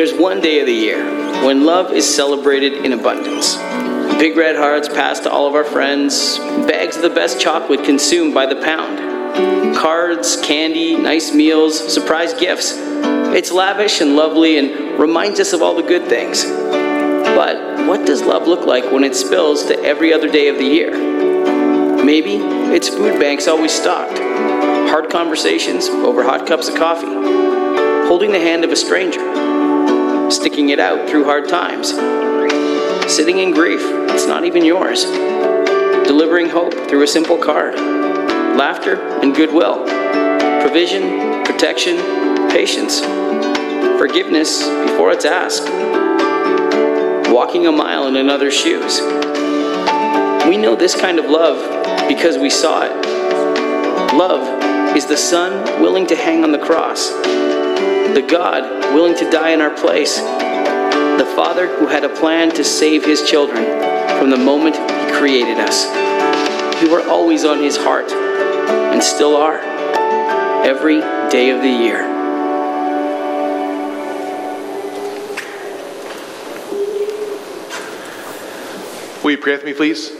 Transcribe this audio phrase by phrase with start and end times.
[0.00, 1.04] There's one day of the year
[1.44, 3.56] when love is celebrated in abundance.
[4.18, 8.32] Big red hearts passed to all of our friends, bags of the best chocolate consumed
[8.32, 9.76] by the pound.
[9.76, 12.72] Cards, candy, nice meals, surprise gifts.
[12.78, 16.46] It's lavish and lovely and reminds us of all the good things.
[16.46, 20.64] But what does love look like when it spills to every other day of the
[20.64, 20.92] year?
[22.02, 22.36] Maybe
[22.74, 28.64] it's food banks always stocked, hard conversations over hot cups of coffee, holding the hand
[28.64, 29.49] of a stranger
[30.30, 31.90] sticking it out through hard times,
[33.12, 33.80] sitting in grief,
[34.10, 35.04] it's not even yours,
[36.06, 37.74] delivering hope through a simple card,
[38.56, 39.84] laughter and goodwill,
[40.62, 41.96] provision, protection,
[42.48, 43.00] patience,
[43.98, 45.68] forgiveness before it's asked,
[47.32, 49.00] walking a mile in another's shoes.
[50.48, 54.14] We know this kind of love because we saw it.
[54.14, 57.10] Love is the Son willing to hang on the cross
[58.14, 62.64] the God willing to die in our place, the Father who had a plan to
[62.64, 63.64] save his children
[64.18, 65.86] from the moment he created us.
[66.82, 69.58] We were always on his heart and still are
[70.64, 72.08] every day of the year.
[79.22, 80.12] Will you pray with me, please?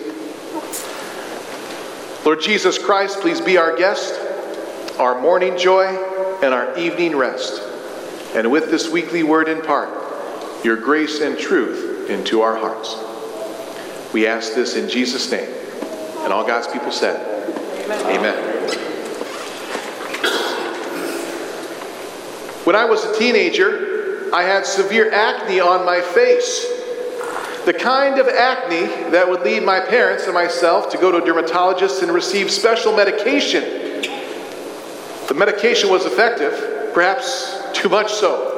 [2.25, 4.21] Lord Jesus Christ, please be our guest,
[4.99, 5.87] our morning joy,
[6.43, 7.70] and our evening rest
[8.35, 12.97] and with this weekly word impart your grace and truth into our hearts.
[14.13, 15.49] We ask this in Jesus' name.
[16.21, 17.19] And all God's people said,
[17.87, 18.19] Amen.
[18.19, 18.61] Amen.
[22.65, 26.67] When I was a teenager, I had severe acne on my face.
[27.65, 31.25] The kind of acne that would lead my parents and myself to go to a
[31.25, 33.63] dermatologist and receive special medication.
[35.29, 38.57] The medication was effective, perhaps too much so.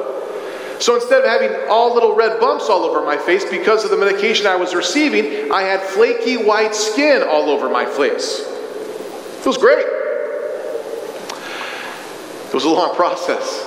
[0.79, 3.97] So instead of having all little red bumps all over my face because of the
[3.97, 8.39] medication I was receiving, I had flaky white skin all over my face.
[9.39, 9.85] It was great.
[12.47, 13.65] It was a long process.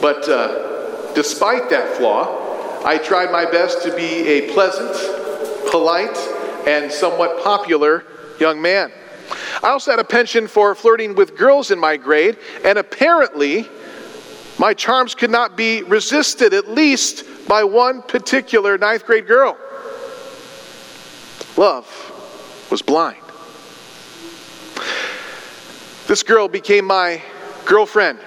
[0.00, 4.92] But uh, despite that flaw, I tried my best to be a pleasant,
[5.70, 6.16] polite,
[6.66, 8.04] and somewhat popular
[8.38, 8.92] young man.
[9.62, 13.68] I also had a penchant for flirting with girls in my grade, and apparently,
[14.58, 19.56] my charms could not be resisted, at least by one particular ninth grade girl.
[21.56, 21.86] Love
[22.70, 23.16] was blind.
[26.06, 27.22] This girl became my
[27.64, 28.18] girlfriend.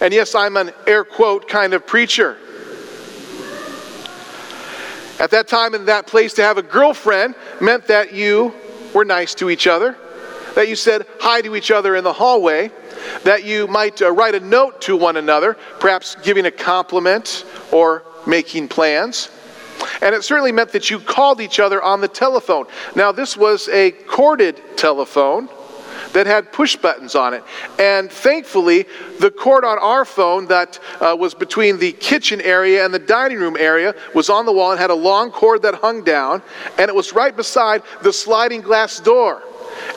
[0.00, 2.36] And yes, I'm an air quote kind of preacher.
[5.20, 8.52] At that time in that place, to have a girlfriend meant that you
[8.92, 9.96] were nice to each other,
[10.56, 12.72] that you said hi to each other in the hallway,
[13.24, 18.04] that you might uh, write a note to one another, perhaps giving a compliment or
[18.26, 19.30] making plans.
[20.00, 22.66] And it certainly meant that you called each other on the telephone.
[22.94, 25.48] Now, this was a corded telephone
[26.12, 27.42] that had push buttons on it.
[27.78, 28.86] And thankfully,
[29.18, 33.38] the cord on our phone that uh, was between the kitchen area and the dining
[33.38, 36.42] room area was on the wall and had a long cord that hung down,
[36.78, 39.42] and it was right beside the sliding glass door.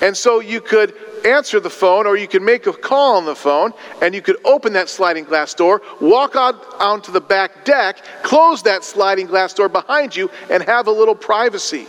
[0.01, 0.93] And so you could
[1.25, 4.37] answer the phone or you can make a call on the phone and you could
[4.45, 9.53] open that sliding glass door, walk out onto the back deck, close that sliding glass
[9.53, 11.87] door behind you, and have a little privacy.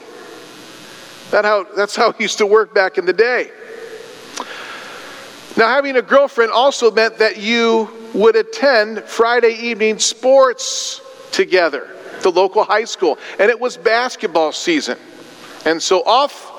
[1.31, 3.51] That how, that's how it used to work back in the day.
[5.57, 11.01] Now, having a girlfriend also meant that you would attend Friday evening sports
[11.33, 11.89] together,
[12.21, 14.99] the local high school, and it was basketball season.
[15.65, 16.53] And so off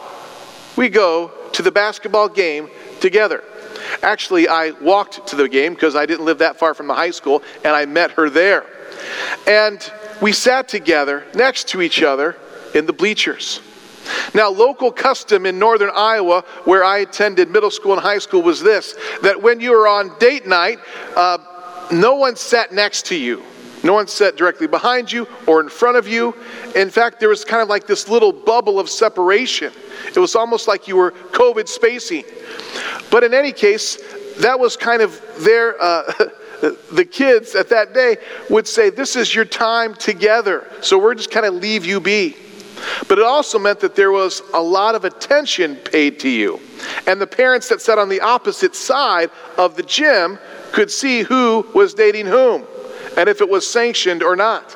[0.76, 2.70] we go to the basketball game
[3.00, 3.44] together.
[4.02, 7.12] Actually, I walked to the game because I didn't live that far from the high
[7.12, 8.66] school, and I met her there.
[9.48, 9.92] And
[10.22, 12.36] we sat together next to each other
[12.74, 13.62] in the bleachers.
[14.34, 18.62] Now, local custom in northern Iowa, where I attended middle school and high school, was
[18.62, 20.80] this that when you were on date night,
[21.16, 21.38] uh,
[21.92, 23.44] no one sat next to you.
[23.84, 26.36] No one sat directly behind you or in front of you.
[26.76, 29.72] In fact, there was kind of like this little bubble of separation.
[30.16, 32.24] It was almost like you were COVID spacing.
[33.12, 33.98] But in any case,
[34.40, 35.82] that was kind of their.
[35.82, 36.12] Uh,
[36.92, 38.18] the kids at that day
[38.50, 40.68] would say, This is your time together.
[40.82, 42.36] So we're just kind of leave you be.
[43.08, 46.60] But it also meant that there was a lot of attention paid to you.
[47.06, 50.38] And the parents that sat on the opposite side of the gym
[50.72, 52.66] could see who was dating whom
[53.18, 54.76] and if it was sanctioned or not.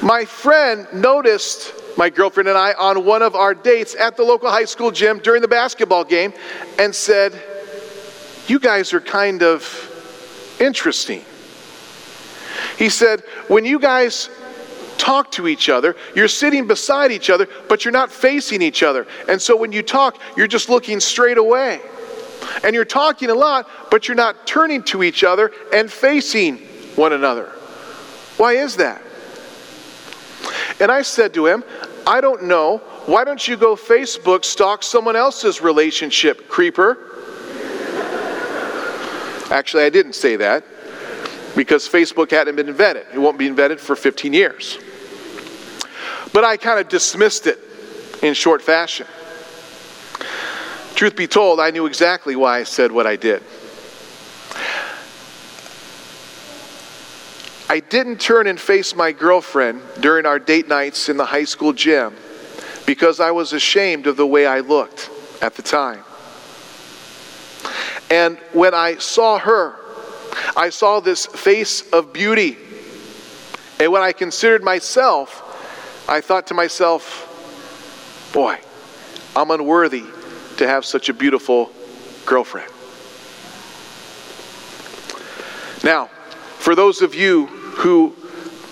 [0.00, 4.50] My friend noticed my girlfriend and I on one of our dates at the local
[4.50, 6.32] high school gym during the basketball game
[6.78, 7.40] and said,
[8.46, 11.24] You guys are kind of interesting.
[12.78, 14.30] He said, when you guys
[14.98, 19.06] talk to each other, you're sitting beside each other, but you're not facing each other.
[19.28, 21.80] And so when you talk, you're just looking straight away.
[22.64, 26.58] And you're talking a lot, but you're not turning to each other and facing
[26.96, 27.46] one another.
[28.36, 29.02] Why is that?
[30.80, 31.64] And I said to him,
[32.06, 32.78] I don't know.
[33.06, 36.98] Why don't you go Facebook stalk someone else's relationship, creeper?
[39.50, 40.64] Actually, I didn't say that
[41.54, 43.06] because Facebook hadn't been invented.
[43.12, 44.78] It won't be invented for 15 years.
[46.32, 47.58] But I kind of dismissed it
[48.22, 49.06] in short fashion.
[51.02, 53.42] Truth be told, I knew exactly why I said what I did.
[57.68, 61.72] I didn't turn and face my girlfriend during our date nights in the high school
[61.72, 62.14] gym
[62.86, 65.10] because I was ashamed of the way I looked
[65.42, 66.04] at the time.
[68.08, 69.74] And when I saw her,
[70.56, 72.56] I saw this face of beauty.
[73.80, 78.56] And when I considered myself, I thought to myself, boy,
[79.34, 80.04] I'm unworthy
[80.56, 81.70] to have such a beautiful
[82.26, 82.70] girlfriend.
[85.84, 86.06] Now,
[86.58, 88.14] for those of you who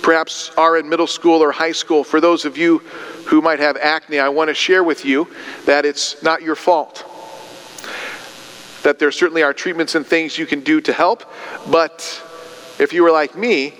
[0.02, 2.78] perhaps are in middle school or high school, for those of you
[3.26, 5.28] who might have acne, I want to share with you
[5.66, 7.04] that it's not your fault.
[8.82, 11.24] That there certainly are treatments and things you can do to help,
[11.70, 12.22] but
[12.78, 13.74] if you were like me,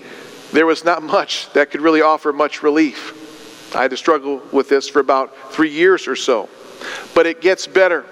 [0.51, 3.73] there was not much that could really offer much relief.
[3.75, 6.49] I had to struggle with this for about three years or so.
[7.13, 8.05] But it gets better.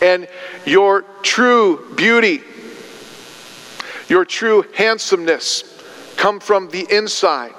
[0.00, 0.28] And
[0.66, 2.42] your true beauty,
[4.08, 5.64] your true handsomeness
[6.16, 7.54] come from the inside.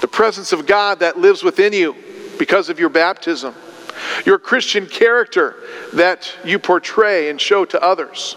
[0.00, 1.96] The presence of God that lives within you
[2.38, 3.54] because of your baptism.
[4.24, 5.56] Your Christian character
[5.94, 8.36] that you portray and show to others.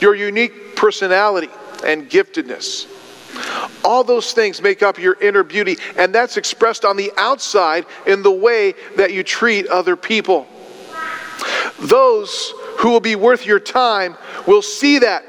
[0.00, 1.50] Your unique personality
[1.84, 2.86] and giftedness.
[3.84, 8.22] All those things make up your inner beauty, and that's expressed on the outside in
[8.22, 10.46] the way that you treat other people.
[11.80, 15.24] Those who will be worth your time will see that,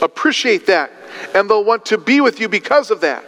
[0.00, 0.90] appreciate that,
[1.34, 3.24] and they'll want to be with you because of that.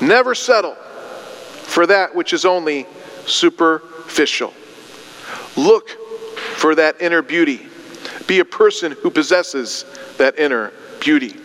[0.00, 2.86] Never settle for that which is only
[3.26, 4.52] superficial.
[5.56, 5.90] Look
[6.56, 7.66] for that inner beauty.
[8.26, 9.84] Be a person who possesses
[10.18, 11.36] that inner beauty.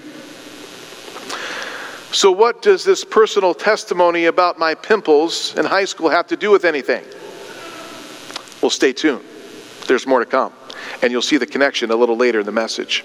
[2.11, 6.49] So, what does this personal testimony about my pimples in high school have to do
[6.49, 7.03] with anything?
[8.61, 9.23] Well, stay tuned.
[9.87, 10.51] There's more to come.
[11.03, 13.01] And you'll see the connection a little later in the message.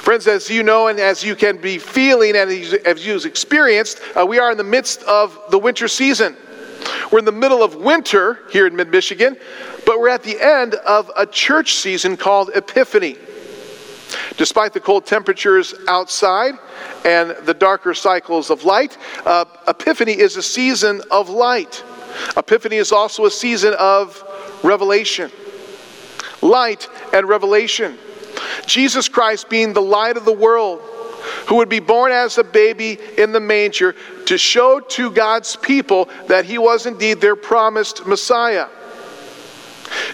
[0.00, 2.50] Friends, as you know, and as you can be feeling, and
[2.86, 6.36] as you've experienced, uh, we are in the midst of the winter season.
[7.12, 9.36] We're in the middle of winter here in mid Michigan,
[9.84, 13.18] but we're at the end of a church season called Epiphany.
[14.40, 16.54] Despite the cold temperatures outside
[17.04, 18.96] and the darker cycles of light,
[19.26, 21.84] uh, Epiphany is a season of light.
[22.38, 24.24] Epiphany is also a season of
[24.62, 25.30] revelation.
[26.40, 27.98] Light and revelation.
[28.64, 30.80] Jesus Christ being the light of the world,
[31.46, 33.94] who would be born as a baby in the manger
[34.24, 38.68] to show to God's people that he was indeed their promised Messiah.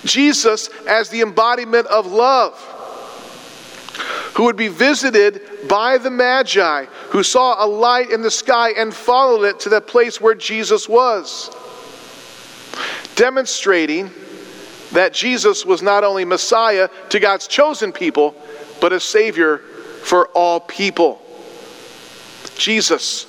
[0.03, 2.73] Jesus as the embodiment of love
[4.37, 8.93] who would be visited by the Magi, who saw a light in the sky and
[8.93, 11.51] followed it to the place where Jesus was,
[13.15, 14.11] demonstrating
[14.93, 18.35] that Jesus was not only Messiah to God's chosen people,
[18.79, 19.59] but a Savior
[20.05, 21.23] for all people.
[22.57, 23.27] Jesus,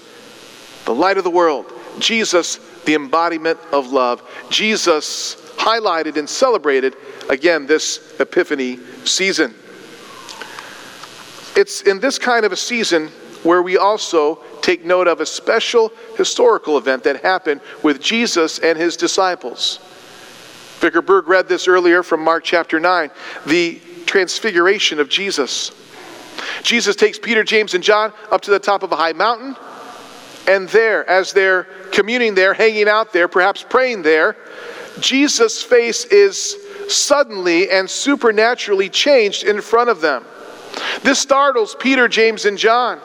[0.83, 1.71] the light of the world.
[1.99, 4.21] Jesus, the embodiment of love.
[4.49, 6.97] Jesus, highlighted and celebrated
[7.29, 9.55] again this Epiphany season.
[11.57, 13.07] It's in this kind of a season
[13.41, 18.77] where we also take note of a special historical event that happened with Jesus and
[18.77, 19.79] his disciples.
[20.77, 23.09] Vicar Berg read this earlier from Mark chapter 9
[23.47, 25.71] the transfiguration of Jesus.
[26.61, 29.55] Jesus takes Peter, James, and John up to the top of a high mountain,
[30.47, 34.37] and there, as they're communing there, hanging out there, perhaps praying there,
[34.99, 36.55] Jesus' face is
[36.87, 40.23] suddenly and supernaturally changed in front of them.
[41.03, 42.99] This startles Peter, James, and John.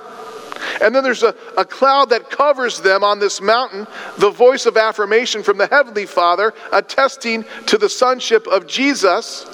[0.81, 3.87] And then there's a, a cloud that covers them on this mountain,
[4.19, 9.47] the voice of affirmation from the Heavenly Father, attesting to the sonship of Jesus.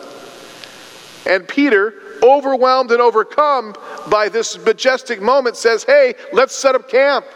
[1.26, 3.74] And Peter, overwhelmed and overcome
[4.10, 7.26] by this majestic moment, says, Hey, let's set up camp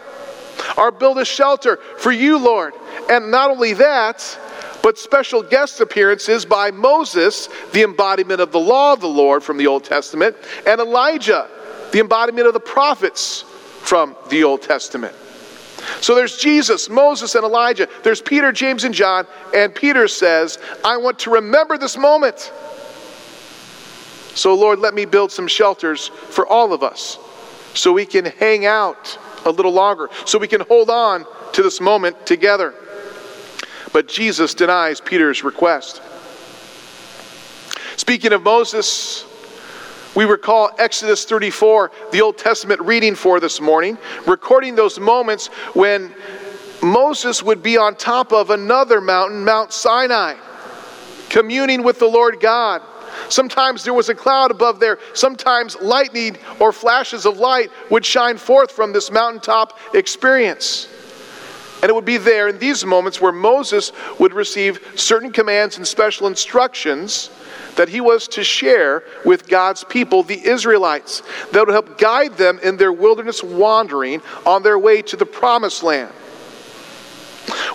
[0.77, 2.73] or build a shelter for you, Lord.
[3.09, 4.39] And not only that,
[4.83, 9.57] but special guest appearances by Moses, the embodiment of the law of the Lord from
[9.57, 10.35] the Old Testament,
[10.67, 11.49] and Elijah,
[11.91, 13.45] the embodiment of the prophets
[13.81, 15.15] from the Old Testament.
[16.01, 17.87] So there's Jesus, Moses, and Elijah.
[18.03, 19.25] There's Peter, James, and John.
[19.55, 22.51] And Peter says, I want to remember this moment.
[24.35, 27.17] So, Lord, let me build some shelters for all of us
[27.73, 31.79] so we can hang out a little longer, so we can hold on to this
[31.79, 32.73] moment together.
[33.93, 36.01] But Jesus denies Peter's request.
[37.95, 39.25] Speaking of Moses,
[40.15, 43.97] we recall Exodus 34, the Old Testament reading for this morning,
[44.27, 46.13] recording those moments when
[46.81, 50.35] Moses would be on top of another mountain, Mount Sinai,
[51.29, 52.81] communing with the Lord God.
[53.29, 54.99] Sometimes there was a cloud above there.
[55.13, 60.87] Sometimes lightning or flashes of light would shine forth from this mountaintop experience.
[61.83, 65.85] And it would be there in these moments where Moses would receive certain commands and
[65.85, 67.29] special instructions
[67.75, 72.57] that he was to share with God's people, the Israelites, that would help guide them
[72.63, 76.09] in their wilderness wandering on their way to the promised land.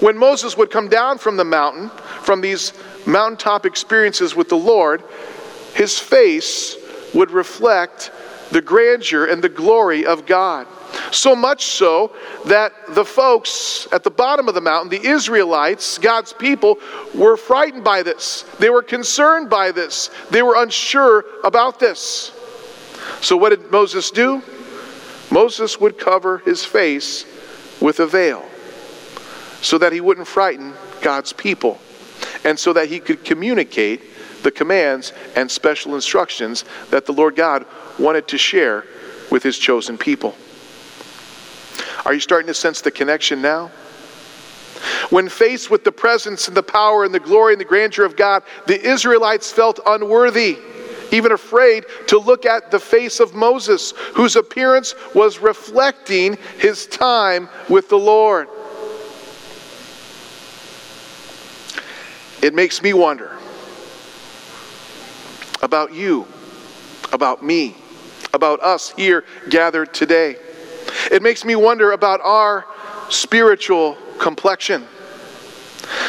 [0.00, 1.90] When Moses would come down from the mountain,
[2.22, 2.72] from these
[3.04, 5.02] mountaintop experiences with the Lord,
[5.74, 6.78] his face
[7.12, 8.10] would reflect
[8.52, 10.66] the grandeur and the glory of God.
[11.10, 12.12] So much so
[12.46, 16.78] that the folks at the bottom of the mountain, the Israelites, God's people,
[17.14, 18.42] were frightened by this.
[18.58, 20.10] They were concerned by this.
[20.30, 22.32] They were unsure about this.
[23.20, 24.42] So, what did Moses do?
[25.30, 27.26] Moses would cover his face
[27.80, 28.44] with a veil
[29.60, 31.78] so that he wouldn't frighten God's people
[32.44, 34.02] and so that he could communicate
[34.42, 37.66] the commands and special instructions that the Lord God
[37.98, 38.84] wanted to share
[39.30, 40.34] with his chosen people.
[42.08, 43.70] Are you starting to sense the connection now?
[45.10, 48.16] When faced with the presence and the power and the glory and the grandeur of
[48.16, 50.56] God, the Israelites felt unworthy,
[51.12, 57.46] even afraid to look at the face of Moses, whose appearance was reflecting his time
[57.68, 58.48] with the Lord.
[62.42, 63.36] It makes me wonder
[65.60, 66.26] about you,
[67.12, 67.76] about me,
[68.32, 70.36] about us here gathered today.
[71.10, 72.66] It makes me wonder about our
[73.10, 74.86] spiritual complexion.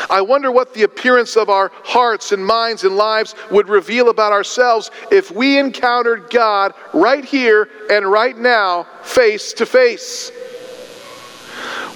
[0.10, 4.32] I wonder what the appearance of our hearts and minds and lives would reveal about
[4.32, 10.32] ourselves if we encountered God right here and right now, face to face.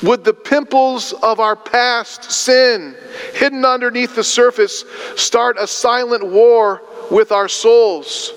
[0.04, 2.96] Would the pimples of our past sin,
[3.34, 4.84] hidden underneath the surface,
[5.16, 8.34] start a silent war with our souls?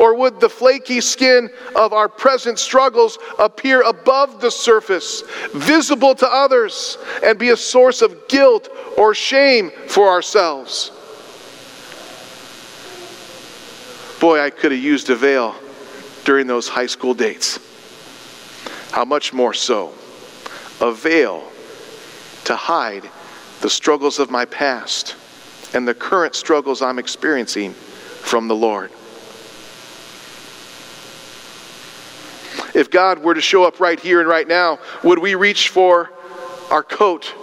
[0.00, 6.26] Or would the flaky skin of our present struggles appear above the surface, visible to
[6.26, 10.90] others, and be a source of guilt or shame for ourselves?
[14.20, 15.54] Boy, I could have used a veil
[16.24, 17.58] during those high school dates.
[18.92, 19.92] How much more so?
[20.80, 21.44] A veil
[22.44, 23.06] to hide
[23.60, 25.14] the struggles of my past
[25.74, 28.90] and the current struggles I'm experiencing from the Lord.
[32.74, 36.10] If God were to show up right here and right now, would we reach for
[36.70, 37.34] our coat,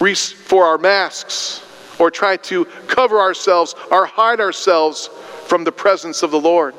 [0.00, 1.62] reach for our masks,
[1.98, 5.08] or try to cover ourselves or hide ourselves
[5.46, 6.74] from the presence of the Lord?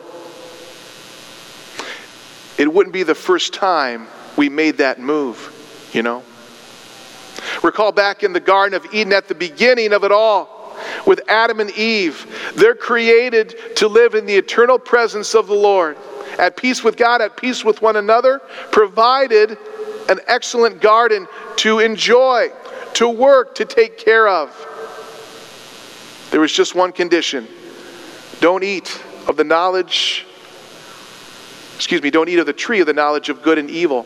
[2.58, 6.24] It wouldn't be the first time we made that move, you know?
[7.64, 10.76] Recall back in the Garden of Eden at the beginning of it all
[11.06, 12.52] with Adam and Eve.
[12.56, 15.98] They're created to live in the eternal presence of the Lord
[16.38, 18.40] at peace with God, at peace with one another,
[18.72, 19.58] provided
[20.10, 21.28] an excellent garden
[21.58, 22.50] to enjoy,
[22.94, 24.50] to work, to take care of.
[26.32, 27.48] There was just one condition
[28.40, 30.26] don't eat of the knowledge,
[31.76, 34.06] excuse me, don't eat of the tree of the knowledge of good and evil.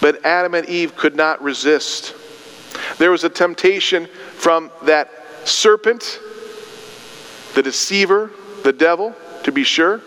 [0.00, 2.14] But Adam and Eve could not resist.
[2.98, 5.10] There was a temptation from that
[5.46, 6.20] serpent,
[7.54, 8.30] the deceiver,
[8.62, 10.00] the devil, to be sure.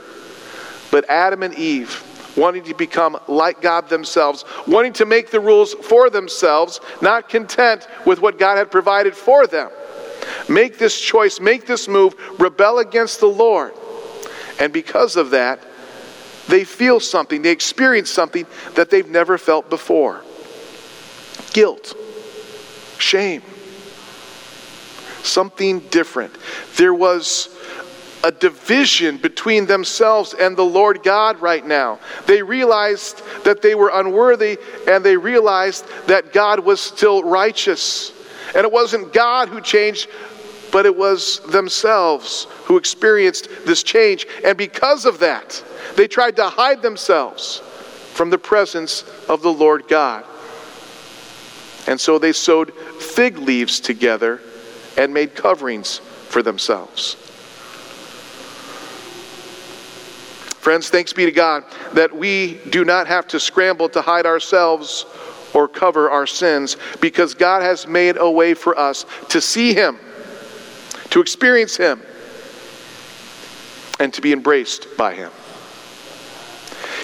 [0.91, 2.03] But Adam and Eve,
[2.37, 7.87] wanting to become like God themselves, wanting to make the rules for themselves, not content
[8.05, 9.69] with what God had provided for them,
[10.47, 13.73] make this choice, make this move, rebel against the Lord.
[14.59, 15.59] And because of that,
[16.47, 20.23] they feel something, they experience something that they've never felt before
[21.53, 21.95] guilt,
[22.99, 23.41] shame,
[25.23, 26.35] something different.
[26.75, 27.49] There was
[28.23, 31.99] a division between themselves and the Lord God right now.
[32.25, 34.57] They realized that they were unworthy
[34.87, 38.11] and they realized that God was still righteous.
[38.55, 40.09] And it wasn't God who changed,
[40.71, 44.25] but it was themselves who experienced this change.
[44.43, 45.63] And because of that,
[45.95, 47.59] they tried to hide themselves
[48.13, 50.25] from the presence of the Lord God.
[51.87, 54.41] And so they sewed fig leaves together
[54.97, 57.15] and made coverings for themselves.
[60.67, 65.05] Friends, thanks be to God that we do not have to scramble to hide ourselves
[65.53, 69.97] or cover our sins because God has made a way for us to see Him,
[71.11, 72.01] to experience Him,
[74.01, 75.31] and to be embraced by Him.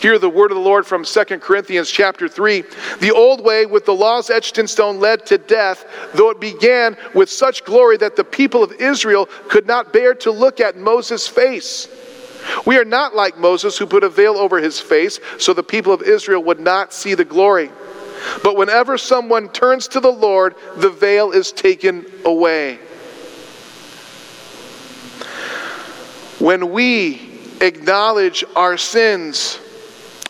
[0.02, 2.66] Hear the word of the Lord from 2 Corinthians chapter 3.
[3.00, 6.98] The old way with the laws etched in stone led to death, though it began
[7.14, 11.30] with such glory that the people of Israel could not bear to look at Moses'
[11.30, 11.88] face.
[12.66, 15.94] We are not like Moses, who put a veil over his face so the people
[15.94, 17.72] of Israel would not see the glory.
[18.44, 22.80] But whenever someone turns to the Lord, the veil is taken away.
[26.40, 27.22] When we
[27.62, 29.60] acknowledge our sins,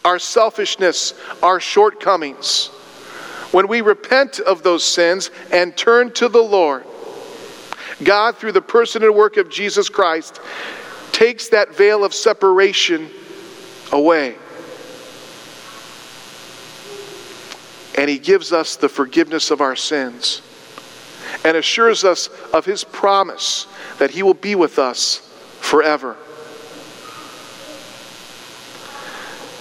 [0.05, 2.67] our selfishness, our shortcomings,
[3.51, 6.83] when we repent of those sins and turn to the Lord,
[8.03, 10.41] God, through the person and work of Jesus Christ,
[11.13, 13.09] takes that veil of separation
[13.93, 14.35] away.
[17.97, 20.41] And he gives us the forgiveness of our sins
[21.45, 23.67] and assures us of his promise
[23.99, 25.19] that he will be with us
[25.61, 26.17] forever.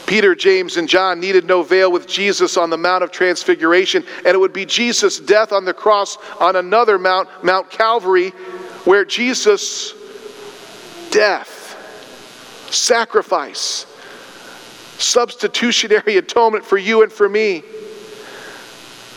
[0.07, 4.29] Peter, James, and John needed no veil with Jesus on the Mount of Transfiguration, and
[4.29, 8.31] it would be Jesus' death on the cross on another Mount, Mount Calvary,
[8.85, 9.95] where Jesus
[11.13, 11.77] death,
[12.73, 13.87] sacrifice,
[14.99, 17.63] substitutionary atonement for you and for me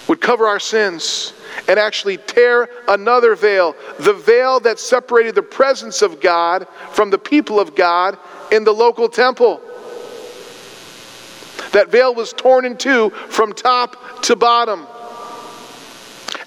[0.07, 1.33] would cover our sins
[1.67, 7.17] and actually tear another veil, the veil that separated the presence of God from the
[7.17, 8.19] people of God
[8.51, 9.61] in the local temple.
[11.71, 14.85] That veil was torn in two from top to bottom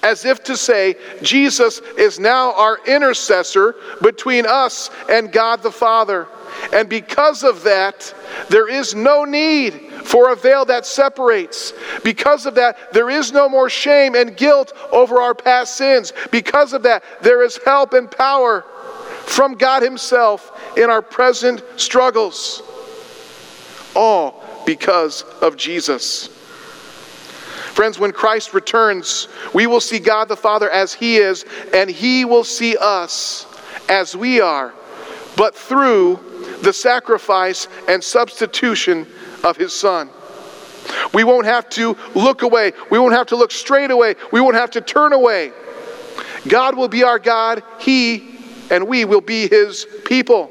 [0.02, 6.28] as if to say, Jesus is now our intercessor between us and God the Father.
[6.72, 8.14] And because of that,
[8.48, 11.72] there is no need for a veil that separates.
[12.04, 16.12] Because of that, there is no more shame and guilt over our past sins.
[16.30, 18.62] Because of that, there is help and power
[19.26, 22.62] from God Himself in our present struggles.
[23.94, 26.37] All because of Jesus.
[27.78, 32.24] Friends, when Christ returns, we will see God the Father as He is, and He
[32.24, 33.46] will see us
[33.88, 34.74] as we are,
[35.36, 36.18] but through
[36.60, 39.06] the sacrifice and substitution
[39.44, 40.10] of His Son.
[41.14, 42.72] We won't have to look away.
[42.90, 44.16] We won't have to look straight away.
[44.32, 45.52] We won't have to turn away.
[46.48, 47.62] God will be our God.
[47.78, 48.40] He
[48.72, 50.50] and we will be His people.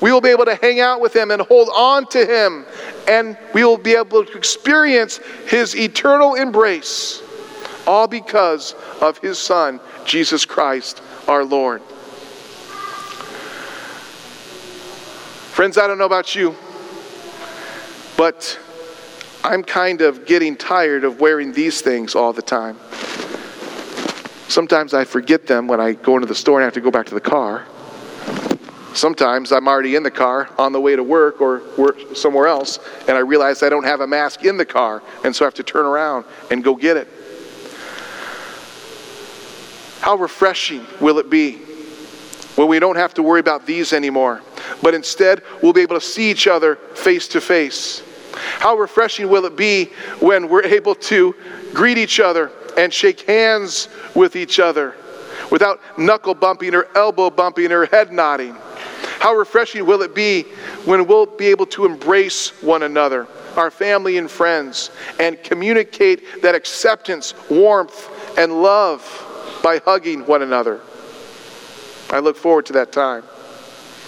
[0.00, 2.66] We will be able to hang out with Him and hold on to Him
[3.08, 7.22] and we will be able to experience his eternal embrace,
[7.86, 11.82] all because of his Son, Jesus Christ, our Lord.
[15.52, 16.54] Friends, I don't know about you,
[18.16, 18.58] but
[19.42, 22.76] I'm kind of getting tired of wearing these things all the time.
[24.48, 26.90] Sometimes I forget them when I go into the store and I have to go
[26.90, 27.64] back to the car.
[28.96, 32.78] Sometimes I'm already in the car on the way to work or work somewhere else,
[33.06, 35.54] and I realize I don't have a mask in the car, and so I have
[35.54, 37.06] to turn around and go get it.
[40.00, 41.56] How refreshing will it be
[42.56, 44.40] when we don't have to worry about these anymore,
[44.82, 48.02] but instead we'll be able to see each other face to face?
[48.32, 51.34] How refreshing will it be when we're able to
[51.74, 54.94] greet each other and shake hands with each other
[55.50, 58.56] without knuckle bumping or elbow bumping or head nodding?
[59.26, 60.42] How refreshing will it be
[60.84, 66.54] when we'll be able to embrace one another, our family and friends, and communicate that
[66.54, 68.08] acceptance, warmth,
[68.38, 69.02] and love
[69.64, 70.80] by hugging one another.
[72.10, 73.22] I look forward to that time.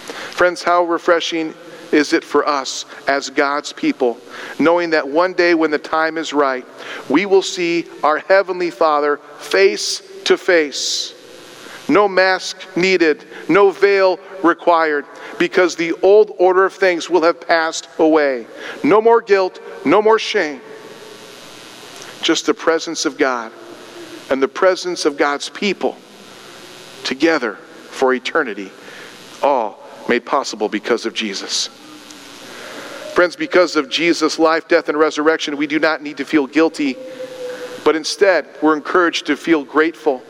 [0.05, 1.53] Friends, how refreshing
[1.91, 4.17] is it for us as God's people,
[4.57, 6.65] knowing that one day when the time is right,
[7.09, 11.13] we will see our Heavenly Father face to face.
[11.89, 15.05] No mask needed, no veil required
[15.37, 18.47] because the old order of things will have passed away.
[18.83, 20.61] No more guilt, no more shame.
[22.21, 23.51] Just the presence of God
[24.29, 25.97] and the presence of God's people
[27.03, 28.71] together for eternity,
[29.41, 31.67] all made possible because of Jesus.
[33.13, 36.95] Friends, because of Jesus' life, death, and resurrection, we do not need to feel guilty,
[37.83, 40.21] but instead, we're encouraged to feel grateful.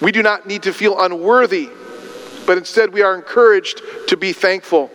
[0.00, 1.70] We do not need to feel unworthy,
[2.46, 4.90] but instead, we are encouraged to be thankful.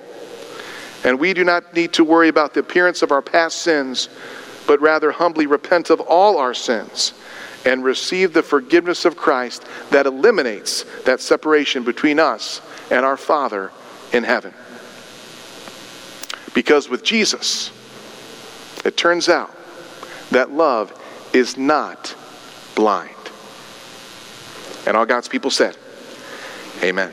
[1.03, 4.09] And we do not need to worry about the appearance of our past sins,
[4.65, 7.13] but rather humbly repent of all our sins
[7.65, 13.71] and receive the forgiveness of Christ that eliminates that separation between us and our Father
[14.13, 14.53] in heaven.
[16.53, 17.71] Because with Jesus,
[18.85, 19.55] it turns out
[20.31, 20.93] that love
[21.33, 22.15] is not
[22.75, 23.11] blind.
[24.85, 25.77] And all God's people said,
[26.81, 27.11] Amen.